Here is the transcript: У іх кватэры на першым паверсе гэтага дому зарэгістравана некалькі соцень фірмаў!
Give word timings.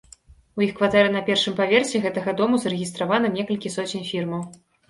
У 0.59 0.63
іх 0.67 0.71
кватэры 0.79 1.09
на 1.15 1.21
першым 1.27 1.53
паверсе 1.59 2.01
гэтага 2.07 2.35
дому 2.41 2.63
зарэгістравана 2.65 3.33
некалькі 3.37 3.75
соцень 3.79 4.07
фірмаў! 4.13 4.41